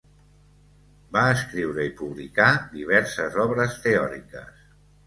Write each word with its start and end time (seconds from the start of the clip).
Va 1.17 1.25
escriure 1.33 1.85
i 1.91 1.93
publicar 2.01 2.49
diverses 2.79 3.41
obres 3.49 3.79
teòriques. 3.87 4.71